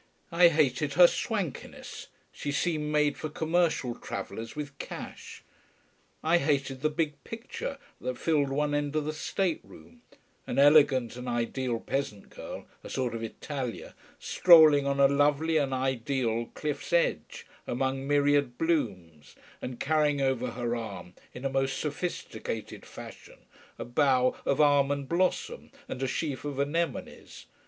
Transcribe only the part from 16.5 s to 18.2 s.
cliff's edge, among